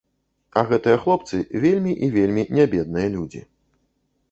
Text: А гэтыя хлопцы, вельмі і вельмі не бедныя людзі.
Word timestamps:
А 0.61 0.63
гэтыя 0.71 0.97
хлопцы, 1.03 1.41
вельмі 1.67 1.93
і 2.07 2.11
вельмі 2.17 2.47
не 2.61 2.65
бедныя 2.75 3.07
людзі. 3.19 3.47